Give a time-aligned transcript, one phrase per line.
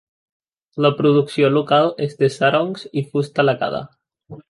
[0.85, 3.89] La producció local és de sarongs i fusta lacada.